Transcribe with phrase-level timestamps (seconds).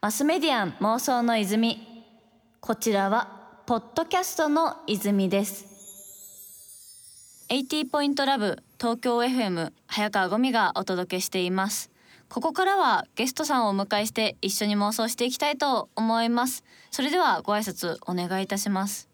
[0.00, 1.86] マスメディアン妄想の泉。
[2.60, 5.66] こちらはポッドキャストの泉です。
[7.50, 11.90] 80ポイントラブ東京 FM 早川ゴミがお届けしています。
[12.28, 16.64] ここからはゲストさんをお迎えして一緒に妄想していきたいと思います。
[16.90, 19.08] それではご挨拶お願いいたします。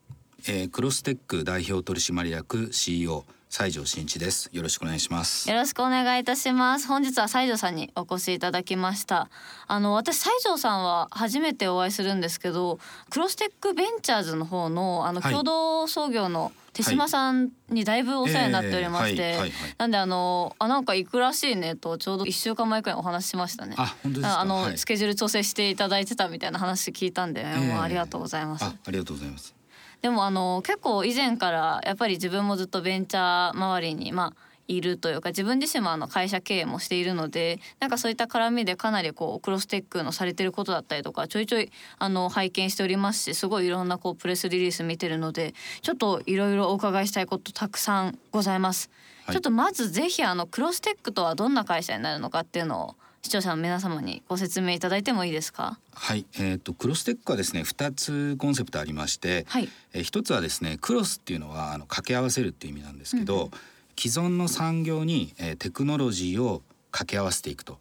[0.49, 4.51] えー、クロステック代表取締役 CEO 西条真一です。
[4.53, 5.49] よろしくお願いします。
[5.49, 6.87] よろしくお願いいたします。
[6.89, 9.31] 本日は西条さんにお越しいただきました。
[9.67, 19.39] あの私西条さんは初めてお会いするんですけどクロステックベンチャーズの方のあの共同創業の手島さんにだいぶお世話になっておりまして、
[19.79, 23.77] なんであのあなんか行くらしいねとちょうど一週間前くらいお話ししましたね。
[23.79, 24.41] あ本当ですか？
[24.41, 28.65] あの、はい、スケジュール調整していただいてたみたいな話聞いたんで、えー、もうありがとうございます。
[28.67, 29.55] あありがとうございます
[30.03, 48.91] でもあの結構以前からやっぱり自分もずっとベンチャー周りにまあいるというか自分自身もあの会社経営もしているのでなんかそういった絡みでかなりこうクロステックのされてることだったりとかちょいちょいあの拝見しておりますしすごいいろんなこうプレスリリース見てるのでちょっといろいろお伺いしたいことたくさんございます。
[49.25, 55.81] はい、ちょっとまずぜひあのクロステックとはどんな会社になるのかっていうのを視聴者の皆様にご説明いただいてもいいですか？
[55.95, 63.43] はい、えーと、クロステックはですね2つコンセプトありまして、はい、えー、1つはですねクロスっていうのはあの掛け合わせるっていう意味なんですけど、うん。
[63.43, 63.51] うん、
[63.99, 67.81] 既存の産業に、えー、テクノロジーを掛け合わせていくと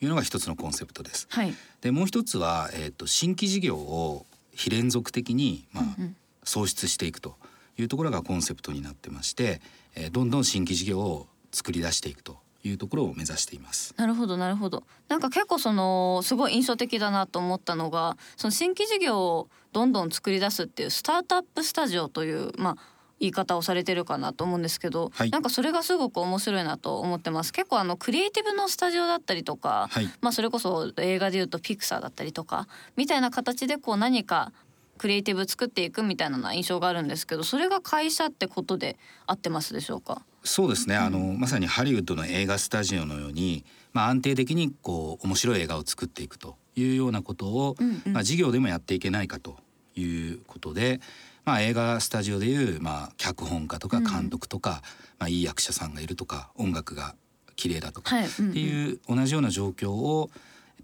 [0.00, 1.26] いうのが一つのコンセプトです。
[1.28, 7.34] はい、でもう一つは、えーと、新規事業を非連続的に、まあ、うんうん、創出していくと
[7.78, 9.60] いうところがコンセプトになってまして、
[9.96, 13.94] えー、どんどん新規事業を作り出していくというところを目指しています。
[13.96, 14.84] なるほどなるほど。
[15.08, 22.76] なんか結構そのすごい印象的だなと思ったのがその新規事業をどんどん作り出すっていうスタートアップスタジオというまあ
[23.20, 27.52] 言い方をされてるかなと思うんですけど、はい、なんかそれがすごく面白いなと思ってます。
[27.52, 34.52] 結構あのクリエイティブのスタジオだったりとか、はい、まあそれこそ映画でいうとピクサーだったりとかみたいな形でこう何か
[34.98, 38.96] クリエイティブ作っていくみたいな印象があるんですけどそれが会社ってことで
[39.26, 40.22] 合ってますでしょうか？
[40.44, 49.56] そうですね、あのまさにハリウッドの映画スタジオのように、まあ、安定的にこう面白い映画を作っていくというようなことを、うんうん、まあ、事業でもやっていけないかと
[49.96, 51.00] いうことで、
[51.46, 54.80] まあ、映画スタジオでいう、まあ、脚本家とか監督とか、うん、ま
[55.26, 57.14] あ、いい役者さんがいるとか音楽が
[57.56, 60.30] 綺麗だとか、っていう同じような状況を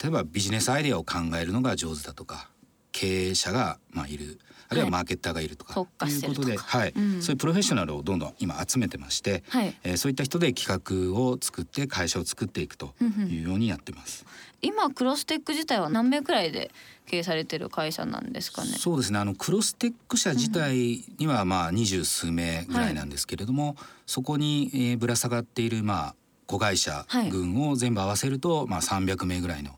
[0.02, 2.48] 例えばビジネスアイデアを考えるのが上手だとか
[2.92, 4.38] 経営者がまあいる
[4.70, 12.94] あるいはマーケッターがいるとか、はい、いうことで、はい、うん、そういうプロフェッショナルをどんどん今集めてまして、はい、えー、そういった人で企画を作って会社を作っていくと
[13.28, 14.24] いうようにやってます。
[14.62, 16.70] 今クロステック自体は何名くらいで
[17.06, 18.68] 経営されてる会社なんですかね？
[18.78, 19.18] そうですね。
[19.18, 23.76] あのクロステック社自体にはまあ二十数名ぐらいなんですけれども、はい、
[24.06, 26.14] そこに、えー、ぶら下がっているまあ
[26.46, 29.72] 子会社群を全部合わせると、まあ三百名ぐらいの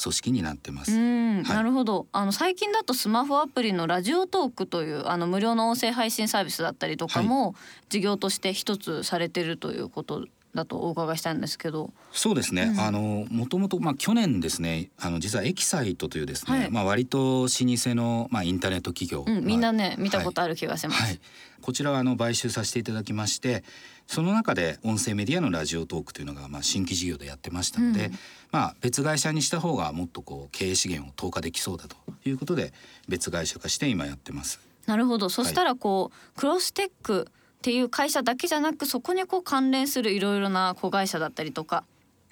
[0.00, 0.92] 組織になってます。
[0.92, 2.06] はい、なるほど。
[2.12, 7.54] あの最近だとスマホアプリのラジオトークというあの無料の音声配信サービスだったりとかも、
[7.88, 11.92] 事業として一つされてるということだとお伺いしたんですけど。
[12.12, 12.72] そうですね。
[12.74, 21.02] うん、あのもともとまあ去年ですね、あの実はエキサイトというですね、はい、まあ割と老舗のまあインターネット企業、うん、みんなね見たことある気がします。
[21.02, 21.20] はい、
[21.62, 23.64] こちらはあの買収させていただきまして、
[24.06, 28.12] その中で音声メディアのラジオトークというのがまあ新規事業でやってましたので、うん、
[28.50, 31.96] まあ別会社にした方がもっとこう経営資源を投下できそうだと
[32.26, 32.74] いうことで
[33.08, 34.60] 別会社化して今やってます。
[34.86, 35.30] なるほど。
[35.30, 37.28] そしたらこう、はい、クロステック
[37.62, 41.84] っていう会社だけじゃなくそこにこう関連するいろいろな子会社だったりとか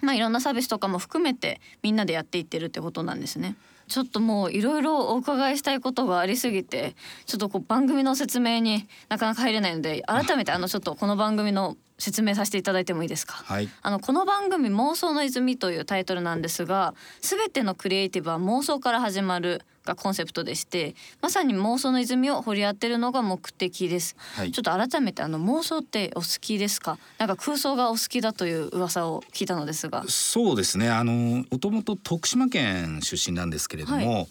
[0.02, 3.54] まあいろんなサービスとかも含めてみんなでやっていってるってことなんですね。
[3.86, 6.94] ちょっともういろいろお伺いしたいことがありすぎて
[7.26, 26.98] ちょっとこう番組の説明になかなか入れないので改めてあのちょっとこの番組の説明させていただいてもいいですか、はい、あのこの番組妄想の泉というタイトルなんですが全てのクリエイティブは妄想から始まるがコンセプトでしてまさに妄想の泉を掘り当てるのが目的です、はい、ちょっと改めてあの妄想ってお好きですか？
[27.18, 30.04] なんか空想がお好きだという噂を聞いたのですが。
[30.08, 30.90] そうですね。
[30.90, 34.28] あのもともと徳島県出身なんですけれども、はい。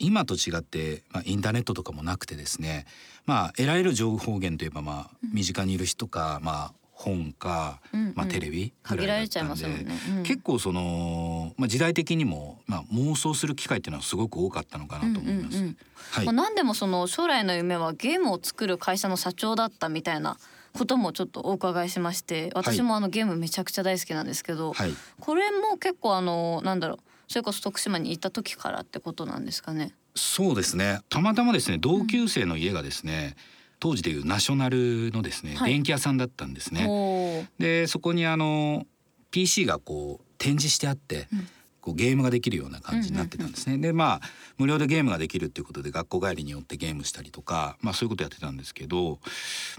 [0.00, 2.86] 今と違って、まあ、インターネットとかもなくてですね
[3.26, 7.80] まあ得られる情報源といえばまあ身近にいる人か、まあ本か、
[8.16, 9.86] まあ、テレビ限られちゃいますもんね、
[10.16, 15.58] うん、結構その、まあ、時代的にも、まあ、妄想する機会っていうのはすごく多かったのかなと思います。
[15.58, 15.76] うんうんうん。
[16.10, 20.38] はい、まあ、何でもその将来の夢はゲームを作る会社の社長だったみたいな
[20.72, 26.98] こともちょっとお伺いしまして私もあのゲームめちゃくちゃ大好きなんですけど、はい、これも結構あのなんだろう
[27.28, 29.92] それこそ徳島に行った時からってことなんですかね？
[30.16, 31.00] そうですね。
[31.08, 37.48] たまたまですね同級生の家がですね、うん当時でいうナショナルのですね、はい、電気屋さんだったんですね。
[37.58, 38.86] でそこにあの
[39.30, 41.48] PC がこう展示してあって、うん、
[41.80, 43.78] こうゲームができるような感じになってたんですね。
[43.78, 44.20] でまあ
[44.56, 49.20] 無料でゲームができるっていうことで学校帰りによってゲームしたりとか、まあ、そういうことやってたんですけど、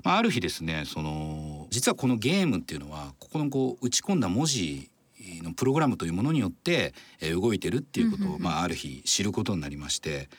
[0.04, 4.90] まあ、ある日ですねその実はこのゲームっていうのはここのこう打ち込んだ文字
[5.44, 10.30] のプログラムというものによって、えー、動いてるっていうことを、まあ、ある日知ることになりまして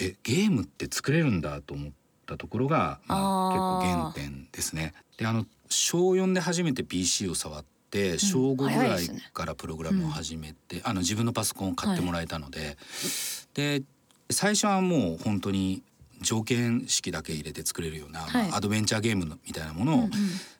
[0.00, 1.92] えゲームって作れるんだと思っ
[2.30, 4.94] たところが、まあ、結構原点ですね。
[5.18, 10.76] であの小4で初めて PC を触って小5ぐらいからプログラムを始めて、うん。
[10.78, 12.76] ね、あの自分のパソコンを買ってもらえたので、はい、
[13.54, 13.82] で
[14.30, 15.82] 最初はもう本当に
[16.20, 20.10] 条件式だけ入れて作れるような、はい、まあ、アドベンチャーゲームみたいなものを、うんうん、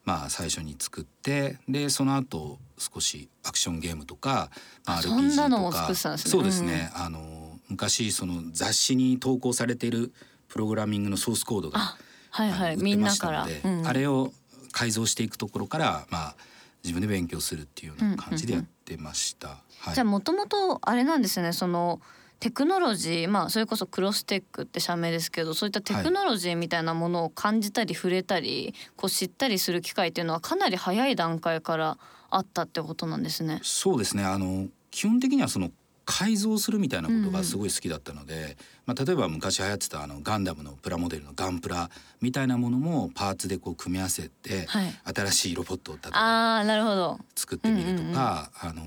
[0.04, 4.50] まあ、最初に作ってでその後少しアクションゲームとか、
[4.86, 10.12] まあ、RPG とか、ね、そうですね、うん、あの昔その雑誌に投稿されている
[10.50, 11.96] プログラミングのソースコードが
[12.32, 14.32] はいはい、みんなから、うん、あれを
[14.72, 16.36] 改造していくところから、まあ、
[16.84, 19.48] 自分で勉強するっていうような感じでやってました。
[19.80, 21.52] はい、じゃあもともとあれなんですね。
[21.52, 22.00] その
[22.38, 31.98] テクノロジーまあそれこそクロステックって社名ですけどそういったテクノロジーみたいなものを感じたり触れたり、こう知ったりする機会っていうのはかなり早い段階から
[32.30, 33.60] あったってことなんですね。
[33.62, 34.24] そうですね。
[34.24, 35.70] あの基本的にはその
[36.10, 38.48] 改造するみたいなことがすごい好きだったので、うんうん、
[38.86, 41.88] まあ、例えば昔流行ってたあのガンダムのプラモデルのガンプラ
[42.20, 48.82] みたいなものもパーツでこう組み合わせて、はい、新しいロボットを例えば作ってみるとか、あの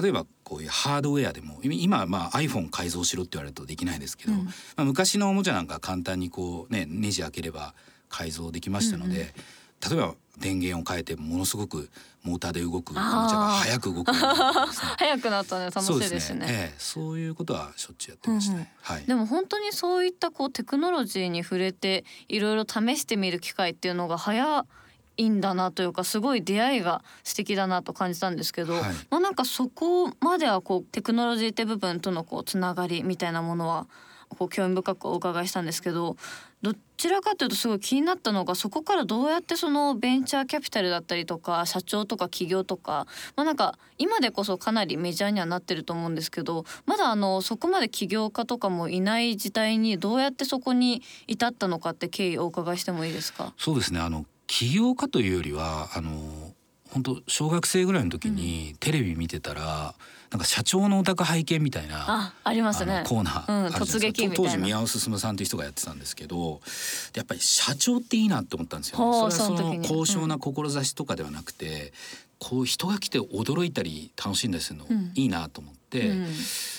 [0.00, 7.74] 例えばこういうハードウェアでも今まあ iPhone 改造しろって言われるとできないですけど、うん、まあ、昔のおもちゃなんか簡単にこうねネジ開ければ
[8.08, 9.30] 改造できましたので、うんうん、
[9.90, 11.88] 例えば電源を変えてものすごく
[12.22, 14.18] モーターで動くおもちゃが早く動く、ね、
[14.98, 16.46] 早くなったね楽しいですね、ね。
[16.48, 18.58] ええ、そういうことはしょっちゅうやってました、ね。
[18.58, 24.66] うんうん、はい、でも本当にそういったこうテクノロジーに触れていろいろ試してみる機会っていうのが早
[25.16, 33.86] いんだなというかすごい出会いが素敵だなと感じたんですけど、はい、まあなんかそこまではこうテクノロジーって部分とのこうつながりみたいなものは
[34.28, 36.16] こう興味深くお伺いしたんですけど
[36.62, 43.06] どちらかというとすごい気になったのがそこからどうやってそのベンチャーキャピタルだったりとか社長とか企業とか
[43.36, 53.52] まあなんか今でこそかなりメジャーにはなってると思うんですけどまだあのそこまで起業家とかもいない時代にどうやってそこに至ったのかって経緯をお伺いしてもいいですか？
[53.56, 54.00] そうですね。
[54.00, 56.54] あの起業家というよりはあの
[56.96, 63.04] 本当小学生ぐらいの時にテレビ見てたら、うんなんか社長のお宅拝見みたいなあありますね。
[63.06, 66.60] コーナー、うん、突撃当時宮尾進さんという人がやってたんですけど
[67.14, 71.90] やっぱり社長っていいなって思ったんですよ、ね、それはその高尚な志とかではなくて、うん、
[72.38, 76.10] こう人が来て驚いたり楽しんだりするの、いいなと思って、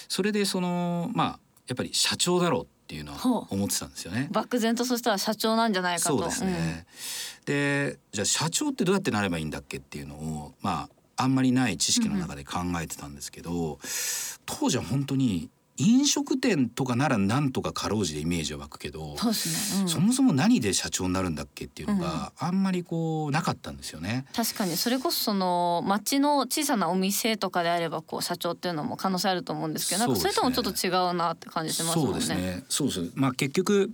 [0.09, 4.29] それでそのまあやっぱり社長だろうっていうのは思ってたんですよね。
[4.31, 6.17] 漠然とそしたら社長なんじゃないかと。
[6.17, 6.85] そうですね。
[7.39, 10.87] うん、でじゃあ社長ってどうやってなればいいんだっけっていうのをま
[11.17, 13.77] ああんまりない知識の中で考えてたんですけど、うん、
[14.45, 24.25] 当時は本当に飲食店とかならなんとかかろうじてイメージは湧くけどね、うん、そもそも何で社長になるんだっけっていうのがあんまりこうなかったんですよね。
[24.35, 24.75] 確かに。
[24.75, 32.11] それこそその町の小さなお店とかであればこう社長っていうのも可能性あると思うんですけど、なんかそれともちょっと違うなって感じしますもんね。
[32.13, 32.63] そうですね。
[32.69, 33.91] そうですまあ結局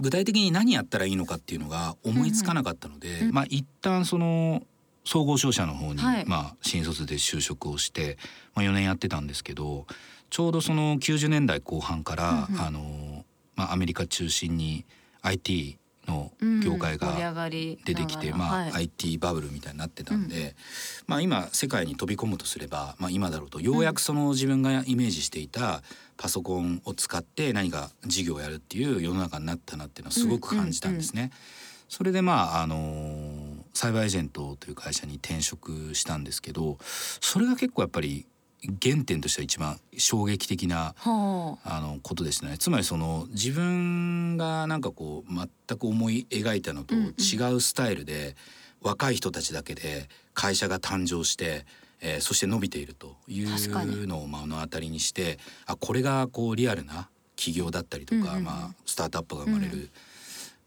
[0.00, 4.62] 具体的に何やったらいいのかっていうのが思いつかなかったので、うんうん、まあ一旦その
[5.04, 8.18] 総合商社の方に、はい、まあ新卒で就職をして、
[8.54, 9.86] まあ、4年やってたんですけど
[10.30, 13.08] ちょうどその90年代後半から、うんうん、あの
[13.58, 14.86] まあ、アメリカ中心に
[15.22, 17.12] IT の業界が
[17.50, 20.54] 出てきて、うん、まあ、はい、IT バブルみたいになってたんで、うん、
[21.08, 25.82] まあ、今世界に飛び込むとすれば、まあ、今だろうとようやくその自分がイメージしていた
[26.16, 31.22] パソコンを使って何か事業をやるっていう世の中になったなっていうのはすごく感じたんですね。
[31.22, 31.38] うんうんうん。
[31.88, 38.26] それでまああのサイバーエージェントという会社に転職したんですけどそれが結構やっぱり
[38.82, 42.58] 原点としては一番衝撃的な、はあ、あのことでしたね。
[42.58, 48.34] つまりその自分がなんかこう全く思い描いたのと違うスタイルで、うんうん、
[48.82, 51.66] 若い人たちだけで会社が誕生して、
[52.00, 59.90] えー、そして伸びているというのを目の当たりにしてあこれがこうリアルな企業だったりとか、うんうん、まあ、スタートアップが生まれる、うん。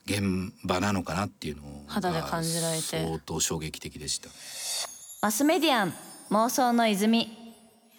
[0.05, 2.81] 現場なのかなっていうのを肌で感じられて。
[2.83, 4.29] 相当衝撃的でした。
[5.21, 5.93] マスメディアン
[6.31, 7.40] 妄想の泉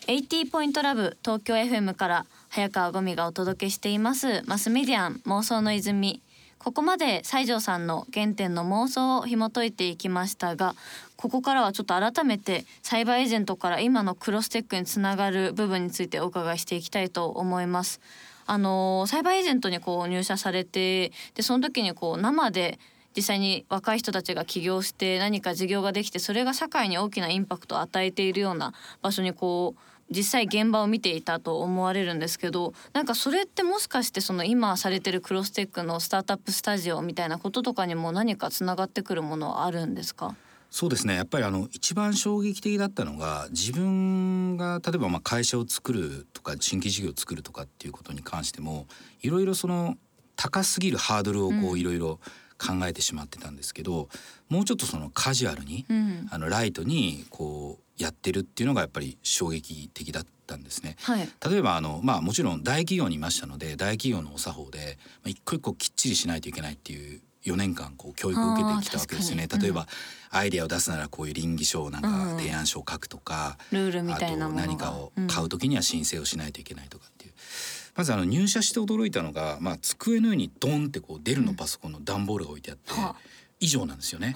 [0.06, 4.42] 80ポイントラブ東京 FM から早川ゴミがお届けしています。
[4.46, 6.20] マスメディアン妄想の泉。
[6.58, 10.74] ここまで西条さんの原点の妄想を紐解いていきましたが
[11.16, 18.00] ここからはちょっと改めてサイバーエージェントから今のクロステックにつながる部分についてお伺いしていきたいと思います。
[18.44, 22.80] あのサイバーエージェントにこう入社されてでその時にこう生で
[23.16, 29.80] 実際に若い人たちが起業して何か事業ができてそれが社会に大きなインパクトを与えているような場所にこう
[30.14, 40.34] 実際現場を見ていたと思われるんですけどなんかそれってもしかしてその今されてるクロステックのスタートアップスタジオみたいなこととかにも何かつながってくるものはあるんですか？
[40.70, 41.14] そうですね。
[41.14, 48.86] やっぱりあの一番衝撃的だったのが自分が例えばまあ会社を作るとか新規事業を作るとかっていうことに関しても
[49.20, 49.96] いろいろその
[50.34, 52.20] 高すぎるハードルをこういろいろ
[52.62, 54.08] 考えてしまってたんですけど、
[54.50, 60.96] うん、もうちょっとそのカジュアルに、うん、あのライトにこうやってるっていうのがやっぱり衝撃的だったんですね。
[61.02, 69.48] はい、例えばあのまあもちろん大企業にいましたので大企業のお作法で、まあ、一個一個きっちりしないといけないっていう4年間こう教育を受けてきたわけですよね。
[69.48, 69.86] 例えば、
[70.30, 77.32] アイデアを出すならこういう倫理書をなんか提案書を書くとか、ルールみたいなもの何かを買う時には申請をしないといけないとかっていう。
[77.94, 82.92] まずあの入社して驚いたのが、まあ、机の上にドンってこうデルのパソコンの段ボールが置いてあって、
[83.60, 84.34] 以上なんですよね。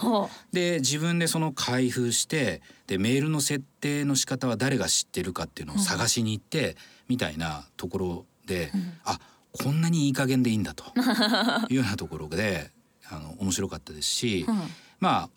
[0.53, 6.77] で自分でその開封してでメールの設定の仕方は誰が知ってるかっていうのを探しに行って、
[7.09, 9.19] みたいなところで、うん、あ
[9.53, 10.85] こんなにいい加減でいいんだと。
[11.69, 12.71] いうようなところで
[13.09, 14.61] あの面白かったですし、うん、
[15.01, 15.31] まあ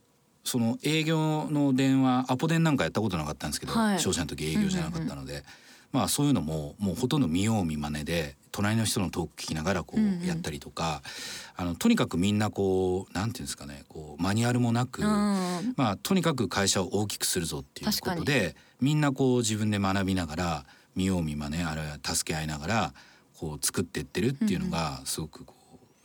[0.44, 5.44] その営業の電話アポ電なんかやったことなかったんですけど、はい、商社の時営業じゃなかったので、うんうんうん、
[5.92, 11.02] まあそういうのももうほとんど見よう見まねで隣の人のトーク聞きながらこうやったりとか、
[11.58, 20.66] うんうん、あのとにかくみんなこうなんていうんですかねこうマニュアルもなく、うん、まあとにかく会社を大きくするぞっていうことでみんなこう自分で学びながら
[20.96, 22.94] 見よう見まねあるいは助け合いながら
[23.40, 25.59] こう作ってってるっていうのがすごくこう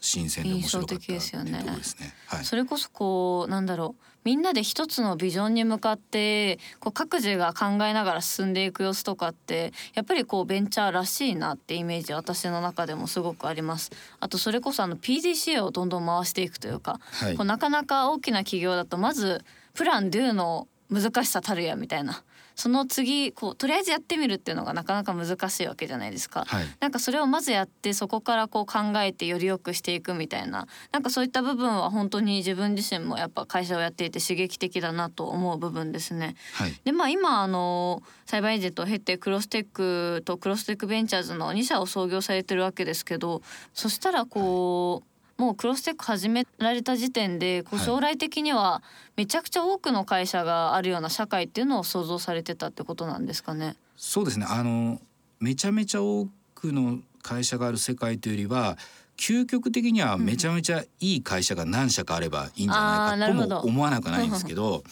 [0.04, 1.62] 新鮮で面白かったですよね。
[1.64, 13.92] ですねはい、それこそこうなんだろうみんなで一つのビジョンに向かってこう各自が考えながら進んでいく様子とかってやっぱりこうベンチャーらしいなってイメージ私の中でもすごくあります。
[14.20, 19.44] あとそれこそあの PDCA をどんどん回していくというか、はい、こうなかなか大きな企業だとまず
[19.74, 22.22] プランドゥの難しさたるやみたいな
[22.54, 36.36] その次こうとりあえずやってみるっていうのがなかなか難しいわけじゃないですか、はい、なんかそれをまずやってそこからこう考えてより良くしていくみたいななんかそういった部分は本当に自分自身もやっぱ会社をやっていて刺激的だなと思う部分ですね。
[36.54, 43.42] はい、でまあ今あのサイバーエージェントを経てクロステックとクロステックベンチャーズの2社を創業されてるわけですけど
[43.72, 48.82] そしたらこう、はいもうクロステック始められた時点でこう将来的には
[49.16, 53.76] めちゃくちゃ多くの会社があるような社会っていうのを想像されてたってことなんですかね？
[53.96, 54.46] そうですね。
[54.48, 55.00] あの
[55.40, 58.78] めちゃめちゃ多くの会社がある世界というよりは
[59.16, 64.84] 究極的にはめちゃめちゃいい会社が何社かあればいいんじゃないかとも思わなくないんですけど。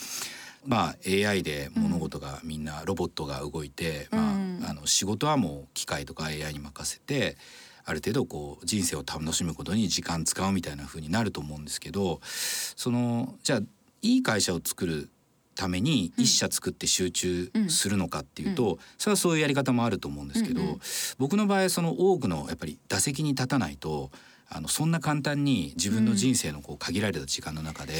[0.64, 4.18] まあ AI で物事がみんなロボットが動いて、ま
[4.68, 7.36] あ、あの仕事はもう機械とか AI に任せて
[7.84, 13.60] ある程度こう人生を楽しむことに時間使うみたいな風になると思うんですけどそのじゃあ
[14.02, 15.10] いい会社を作る
[15.54, 20.62] ために一社作って集中するのかっていうと、それはそういうやり方もあると思うんですけど、
[21.18, 24.10] 僕の場合その多くのやっぱり打席に立たないと
[24.48, 27.92] あのそんな簡単に自分の人生のこう限られた時間の中で、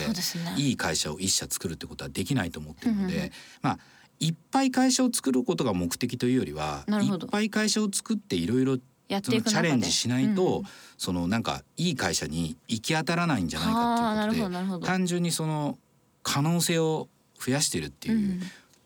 [0.57, 3.79] いい会社を一社作るってことはできないと思ってるので、まあ
[4.19, 8.79] いっぱい会社を作ることが目的というよりはいっぱい会社を作っていろいろ
[9.13, 10.65] やっていくチャレンジしないと、うん、
[10.97, 15.79] そのなんかいい会社に行き当たらないんじゃないかっていうことで単純にその
[16.23, 18.41] 可能性を増やしてるっていう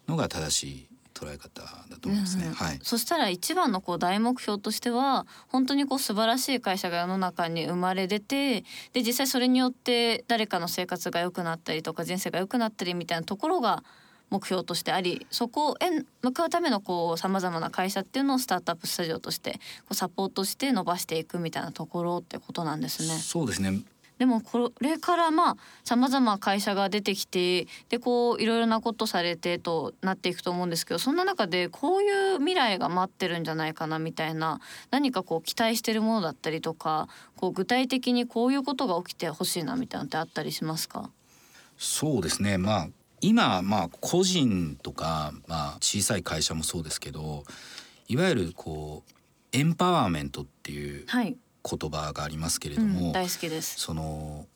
[0.08, 2.46] のが正しい捉え方だと思いますね。
[2.46, 2.78] うん、はい。
[2.82, 13.82] そしたら一番のこう大目標としては本当にこう素晴らしい会社が世の中に生まれ出てで実際それによって誰かの生活が良くなったりとか人生が良くなったりみたいなところが
[14.30, 16.82] 目標としてありそこへ向かうための
[17.16, 19.58] さまざまな会社っていうのをスタートアップスタジオとしてこ
[19.92, 23.14] うサポートして伸ばしていくみたいなところってことなんですね。
[23.18, 23.82] そうですね
[24.18, 34.58] でもこれからまあさまざま会社が出てきてでこういろいろなことされてとなっていくと思うんですけどそんな中でこういう未来が待ってるんじゃないかなみたいな
[34.90, 41.10] 何かこう期待してるものだったりとかこう具体的にこういうことが起きてほしいなみたいなのってあったりしますか？
[41.76, 42.88] そうですねまあ
[43.26, 47.44] 今まあ個人とか、まあ、小さい会社もそうですけど
[48.06, 49.12] いわゆるこう
[49.52, 53.80] エンパワーメントっていう言葉がありますけれども、うん、大好きです。
[53.80, 54.46] その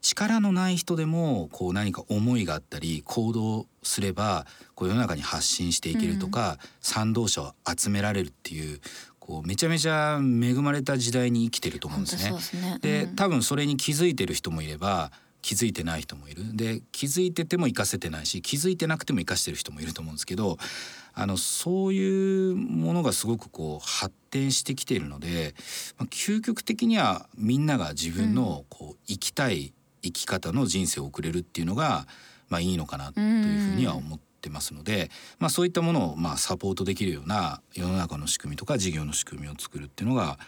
[0.00, 8.80] 力のない人でもこう何か思いがあったり行動すればこう世の中に発信していけるとか、うん、賛同者を集められるっていう
[9.18, 12.16] こうめちゃめちゃ恵まれた時代に生きてると思うんです
[12.56, 12.78] ね。
[12.80, 13.02] で、ね。
[13.04, 15.10] うん、多分それに気づいてる人もいれば
[15.44, 16.56] 気づいてない人もいる。
[16.56, 20.56] で気づいてても生かせてないし気づいてなくても生かしてる人もいると思うんですけど
[21.12, 25.54] あのそういうものがすごくこう発展してきているので、
[25.98, 32.06] まあ、究極的にはみんなが自分のこう生きたい生き方の人生を送れるっていうのが、
[32.48, 40.38] まあ、いいのかなというふうには思ってってますので、まあ、そういったものをまあサポートできるような世の中の仕組みとか事業の仕組みを作るっていうのが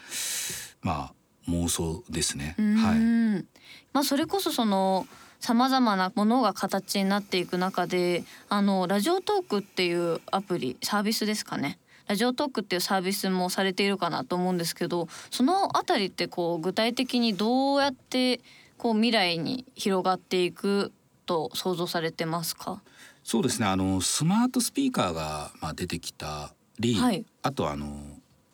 [0.82, 1.14] まあ
[1.48, 2.54] 妄想ですね。
[2.58, 3.44] はい。
[3.92, 5.06] まあ、それこそその
[5.40, 11.78] さまざまなものが形になっていく中であのラジオトークっていうアプリサービスですかね。
[12.08, 18.40] ラジオトークっていうサービスもされているかなと思うんですけどそのあたりってこう具体的にどうやって
[18.78, 20.92] こう未来に広がっていく
[21.26, 22.80] と想像されてますか？
[23.24, 23.66] そうですね。
[23.66, 27.88] あのスマートスピーカーがまあ出てきたり、はい、あとあの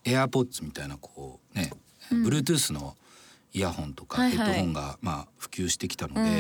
[0.05, 1.71] エアポッツみたいなこうね、
[2.12, 2.97] うん、Bluetooth の
[3.52, 6.31] イヤホンとかヘッドホンがまあ普及してきたので、はい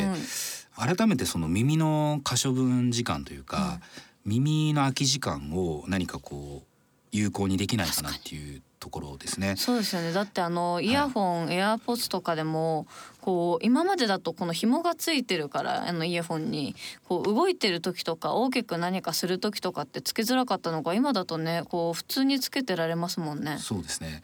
[0.70, 3.80] はい、改めてその耳の可処分時間というか、
[4.24, 6.66] うん、耳の空き時間を何かこう
[7.12, 9.54] 有効にできないかなっていうところですね。
[9.56, 10.12] そうですよね。
[10.12, 12.86] だってあのイヤホン、はい、エアポッツとかでも
[13.20, 16.74] こう今までだとこの紐がついてるからあのイヤホンに
[17.04, 23.58] こう動いてる時とか大きく何かする時とかってつけづらかったのが今だとねこう普通につけてられますもんね。
[23.60, 24.22] そうですね。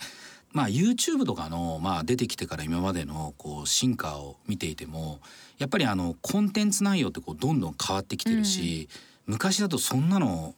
[0.53, 5.21] まあ YouTube とかのまあ出てきてから今までのこう進化を見ていても
[5.59, 8.89] やっぱりあのコンテンツ内容ってこうどんどん変わってきてるし、
[9.27, 10.55] うん、昔だとそんなの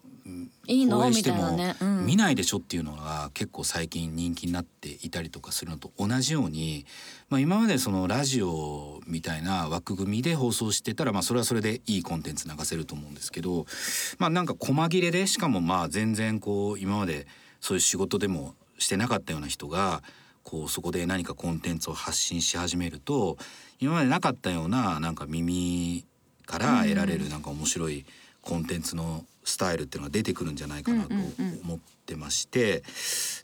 [0.68, 1.10] いいの？
[1.10, 6.86] みたいなね、うん、見ないでしょっていうのが結構最近人気になっていたりとかするのと同じように、
[7.30, 13.66] まあ、今までそのラジオみたいな枠組みで放送してたら、まあ、それはそれでいいコンテンツ流せると思うんですけど、
[14.18, 17.26] まあ、なんか細切れでしかもまあ全然こう今まで
[17.60, 20.02] そういう仕事でもしてなかったような人が
[20.42, 23.36] こうそこで何かコンテンツを発信し始めると
[23.78, 26.04] 今までなかったようななんか耳
[26.46, 28.04] から得られるなんか面白い
[28.40, 31.14] コンテンツのスタイルっていうのが出てくるんじゃないかなと
[31.64, 32.82] 思ってまして、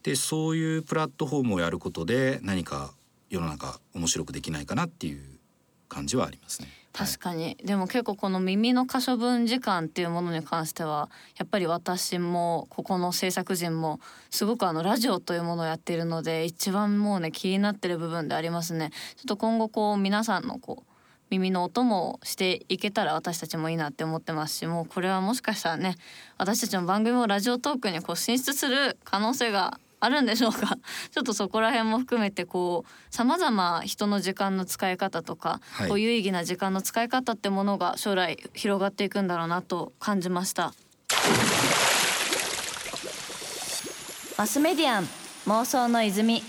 [0.02, 2.92] でそういうプラットフォームをやることで何か
[3.30, 5.22] 世の中面白くできないかなっていう
[5.88, 6.68] 感じはありますね。
[6.96, 14.00] 確かに、はい、でも結構この耳の可処分時間っていうものに関してはやっぱり私もここの制作陣も
[14.30, 18.90] すごくあのラジオというものをやっているので一番もうね気になってる部分でありますね。
[19.16, 20.92] ちょっと今後こう皆さんのこう
[21.28, 25.97] 耳の音もしていけたら私たちもいいなって思ってますしもうこれはもしかしたらね
[26.38, 30.78] 私たちの番組もラジオトークにこう進出する可能性があるんでしょうか？
[31.10, 40.73] ちょっとそこら辺も含めてこうさまざま人の時間の使い方とか、はい、こう有意義な時間の使い方ってものが将来広がっていくんだろうなと感じました。
[44.38, 45.08] マスメディアン
[45.47, 46.42] 妄想の泉